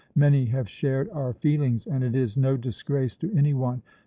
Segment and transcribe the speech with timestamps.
[0.15, 3.83] Many have shared our feelings; and it is no disgrace to any one.